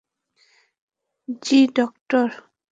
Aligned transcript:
জি, 1.43 1.59
doctor. 1.75 2.27